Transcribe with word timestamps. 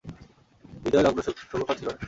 বিদায় 0.83 1.03
লগ্ন 1.05 1.19
সুখকর 1.25 1.75
ছিল 1.79 1.87
না। 1.87 1.99